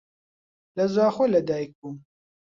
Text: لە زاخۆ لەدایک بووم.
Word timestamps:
لە 0.77 0.85
زاخۆ 0.95 1.25
لەدایک 1.33 1.71
بووم. 1.79 1.95